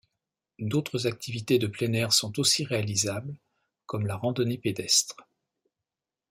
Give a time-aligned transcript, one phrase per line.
[0.57, 3.35] D'autres activités de plein air sont aussi réalisables
[3.85, 5.15] comme la randonnée pédestre.